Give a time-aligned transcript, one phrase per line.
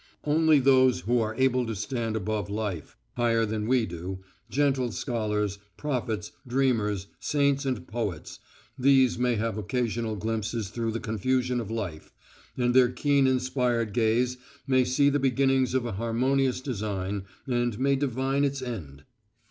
[0.23, 5.59] Only those who are able to stand above life, higher than we do, gentle scholars,
[5.77, 8.39] prophets, dreamers, saints and poets,
[8.79, 12.11] these may have occasional glimpses through the confusion of life,
[12.57, 17.95] and their keen inspired gaze may see the beginnings of a harmonious design, and may
[17.95, 19.03] divine its end.